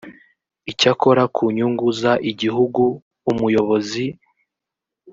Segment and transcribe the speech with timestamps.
[0.71, 2.01] icyakora ku nyungu z
[2.31, 2.83] igihugu
[3.31, 4.05] umuyobozi